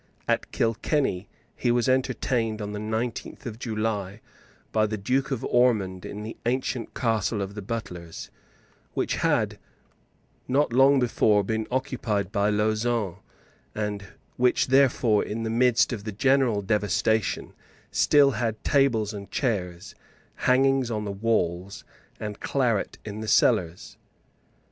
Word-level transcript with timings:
At 0.27 0.51
Kilkenny 0.51 1.27
he 1.55 1.69
was 1.69 1.87
entertained, 1.87 2.59
on 2.59 2.71
the 2.71 2.79
nineteenth 2.79 3.45
of 3.45 3.59
July, 3.59 4.19
by 4.71 4.87
the 4.87 4.97
Duke 4.97 5.29
of 5.29 5.45
Ormond 5.45 6.05
in 6.07 6.23
the 6.23 6.35
ancient 6.47 6.95
castle 6.95 7.39
of 7.39 7.53
the 7.53 7.61
Butlers, 7.61 8.31
which 8.95 9.17
had 9.17 9.59
not 10.47 10.73
long 10.73 10.99
before 10.99 11.43
been 11.43 11.67
occupied 11.69 12.31
by 12.31 12.49
Lauzun, 12.49 13.17
and 13.75 14.07
which 14.37 14.69
therefore, 14.69 15.23
in 15.23 15.43
the 15.43 15.51
midst 15.51 15.93
of 15.93 16.03
the 16.03 16.11
general 16.11 16.63
devastation, 16.63 17.53
still 17.91 18.31
had 18.31 18.63
tables 18.63 19.13
and 19.13 19.29
chairs, 19.29 19.93
hangings 20.33 20.89
on 20.89 21.05
the 21.05 21.11
walls, 21.11 21.83
and 22.19 22.39
claret 22.39 22.97
in 23.05 23.19
the 23.21 23.27
cellars. 23.27 23.97